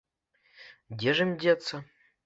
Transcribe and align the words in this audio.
Дзе 0.97 1.15
ж 1.21 1.31
ім 1.31 1.37
дзецца? 1.45 1.87